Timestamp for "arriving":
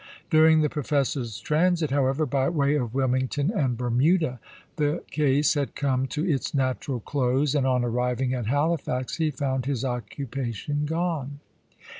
7.85-8.33